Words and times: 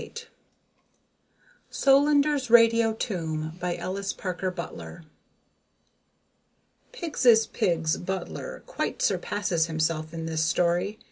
net 0.01 0.25
SOLANDER'S 1.69 2.49
RADIO 2.49 2.93
TOMB 2.93 3.51
By 3.59 3.77
ELLIS 3.77 4.13
PARKER 4.13 4.49
BUTLER 4.49 5.03
_"Pigs 6.91 7.23
Is 7.23 7.45
Pigs" 7.45 7.97
Butler 7.97 8.63
quite 8.65 9.03
surpasses 9.03 9.67
himself 9.67 10.11
in 10.11 10.25
this 10.25 10.43
story. 10.43 10.97